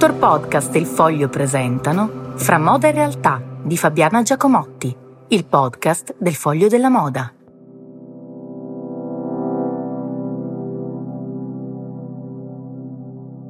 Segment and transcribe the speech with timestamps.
[0.00, 4.96] Dottor Podcast e il Foglio presentano Fra moda e realtà di Fabiana Giacomotti,
[5.28, 7.30] il podcast del Foglio della Moda.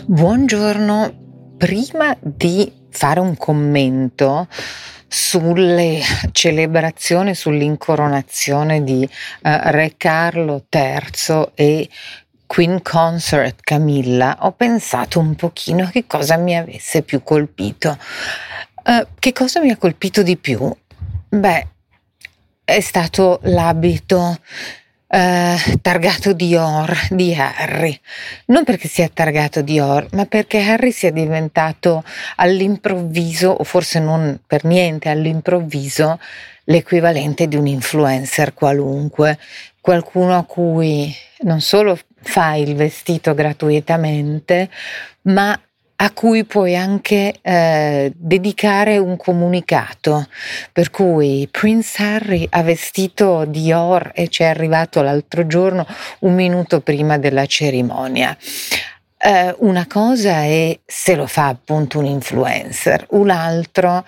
[0.07, 4.49] Buongiorno, prima di fare un commento
[5.07, 6.01] sulle
[6.33, 11.89] celebrazioni, sull'incoronazione di uh, Re Carlo III e
[12.53, 17.97] Queen Consort Camilla, ho pensato un pochino che cosa mi avesse più colpito.
[18.85, 20.69] Uh, che cosa mi ha colpito di più?
[21.29, 21.67] Beh,
[22.65, 24.41] è stato l'abito
[25.13, 27.99] Uh, targato Dior di Harry.
[28.47, 32.05] Non perché sia targato Dior, ma perché Harry sia diventato
[32.37, 36.21] all'improvviso, o forse non per niente all'improvviso,
[36.67, 39.37] l'equivalente di un influencer qualunque,
[39.81, 44.71] qualcuno a cui non solo fa il vestito gratuitamente,
[45.23, 45.59] ma
[46.03, 50.27] a cui puoi anche eh, dedicare un comunicato.
[50.73, 55.87] Per cui Prince Harry ha vestito Dior e ci è arrivato l'altro giorno
[56.21, 58.37] un minuto prima della cerimonia.
[59.23, 64.07] Eh, una cosa è se lo fa appunto un influencer, un altro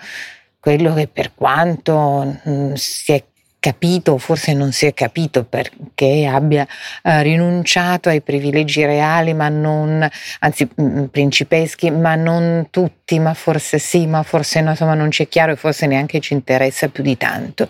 [0.59, 3.23] quello che per quanto mh, mm, si è
[3.63, 6.67] capito, forse non si è capito perché abbia
[7.01, 10.05] eh, rinunciato ai privilegi reali, ma non,
[10.39, 15.07] anzi mh, mm, principeschi, ma non tutti, ma forse sì, ma forse no, insomma non
[15.07, 17.69] c'è chiaro e forse neanche ci interessa più di tanto.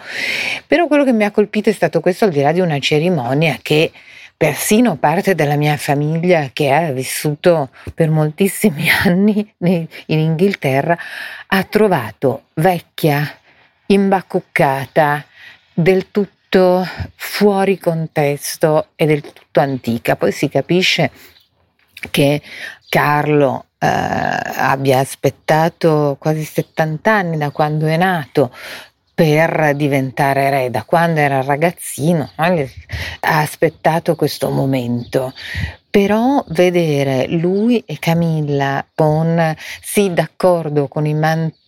[0.65, 3.59] Però quello che mi ha colpito è stato questo al di là di una cerimonia
[3.61, 3.91] che
[4.35, 10.97] persino parte della mia famiglia che ha vissuto per moltissimi anni in Inghilterra
[11.45, 13.31] ha trovato vecchia,
[13.85, 15.27] imbacuccata,
[15.73, 20.15] del tutto fuori contesto e del tutto antica.
[20.15, 21.11] Poi si capisce
[22.09, 22.41] che
[22.89, 28.51] Carlo eh, abbia aspettato quasi 70 anni da quando è nato
[29.15, 35.33] per diventare re, da quando era ragazzino, ha aspettato questo momento.
[35.89, 41.13] Però vedere lui e Camilla con sì d'accordo con i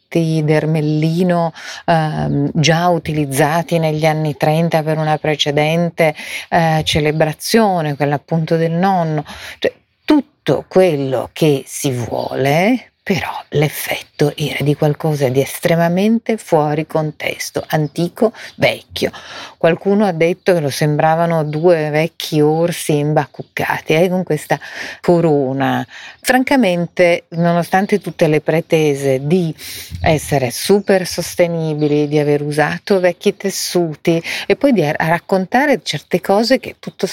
[0.06, 1.52] manti d'ermellino
[1.86, 6.16] eh, già utilizzati negli anni 30 per una precedente
[6.50, 9.24] eh, celebrazione, quella appunto del nonno,
[9.60, 9.74] cioè,
[10.06, 18.34] tutto quello che si vuole però l'effetto era di qualcosa di estremamente fuori contesto, antico,
[18.56, 19.12] vecchio.
[19.60, 24.60] Qualcuno ha detto che lo sembravano due vecchi orsi imbacuccati eh, con questa
[25.02, 25.86] corona.
[26.20, 29.54] Francamente, nonostante tutte le pretese di
[30.02, 36.78] essere super sostenibili, di aver usato vecchi tessuti e poi di raccontare certe cose che
[36.80, 37.06] tutto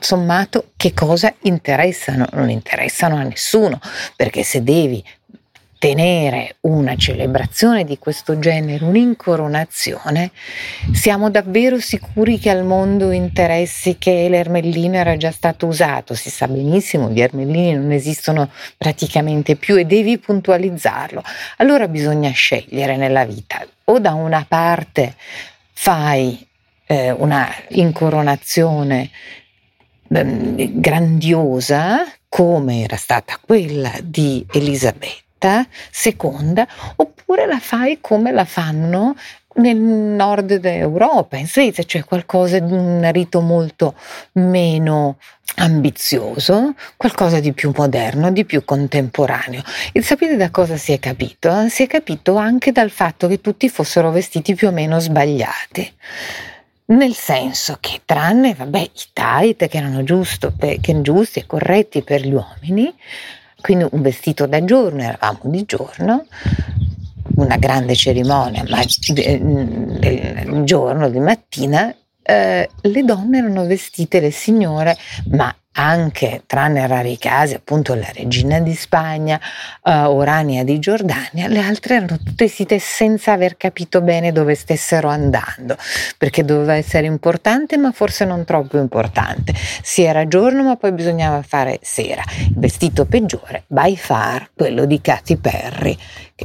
[0.00, 2.26] sommato che cosa interessano?
[2.32, 3.80] Non interessano a nessuno,
[4.14, 5.04] perché se devi
[5.82, 10.30] tenere una celebrazione di questo genere, un'incoronazione,
[10.92, 16.14] siamo davvero sicuri che al mondo interessi che l'ermellino era già stato usato?
[16.14, 18.48] Si sa benissimo, gli ermellini non esistono
[18.78, 21.20] praticamente più e devi puntualizzarlo.
[21.56, 25.16] Allora bisogna scegliere nella vita o da una parte
[25.72, 26.46] fai
[26.86, 29.10] eh, una incoronazione
[30.08, 36.66] eh, grandiosa come era stata quella di Elisabetta quarta, seconda,
[36.96, 39.16] oppure la fai come la fanno
[39.54, 43.94] nel nord d'Europa, in Svezia, cioè qualcosa di un rito molto
[44.32, 45.18] meno
[45.56, 49.62] ambizioso, qualcosa di più moderno, di più contemporaneo.
[49.92, 51.68] E sapete da cosa si è capito?
[51.68, 55.92] Si è capito anche dal fatto che tutti fossero vestiti più o meno sbagliati.
[56.84, 62.26] Nel senso che, tranne vabbè, i tight che erano giusto, che giusti e corretti per
[62.26, 62.92] gli uomini,
[63.62, 66.26] quindi un vestito da giorno, eravamo di giorno,
[67.36, 74.96] una grande cerimonia, ma il giorno di mattina eh, le donne erano vestite, le signore,
[75.30, 79.40] ma anche, tranne rari casi, appunto la regina di Spagna,
[79.84, 85.08] uh, Orania di Giordania, le altre erano tutte vestite senza aver capito bene dove stessero
[85.08, 85.76] andando,
[86.18, 89.54] perché doveva essere importante, ma forse non troppo importante.
[89.82, 92.22] Si era giorno, ma poi bisognava fare sera.
[92.38, 95.96] Il vestito peggiore, by far, quello di Katy Perry,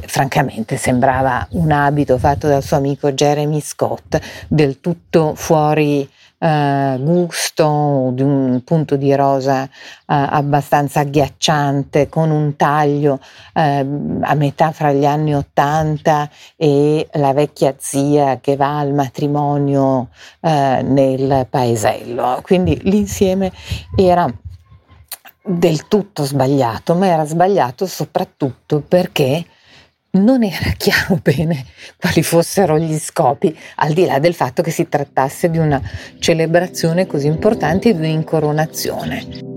[0.06, 4.18] francamente sembrava un abito fatto dal suo amico Jeremy Scott,
[4.48, 6.08] del tutto fuori
[6.40, 9.68] eh, gusto, di un punto di rosa eh,
[10.06, 13.20] abbastanza agghiacciante, con un taglio
[13.54, 13.86] eh,
[14.20, 20.08] a metà fra gli anni Ottanta e la vecchia zia che va al matrimonio
[20.40, 22.40] eh, nel paesello.
[22.42, 23.52] Quindi l'insieme
[23.96, 24.32] era
[25.42, 29.44] del tutto sbagliato, ma era sbagliato soprattutto perché
[30.12, 31.64] non era chiaro bene
[31.96, 35.80] quali fossero gli scopi, al di là del fatto che si trattasse di una
[36.18, 39.47] celebrazione così importante di un'incoronazione.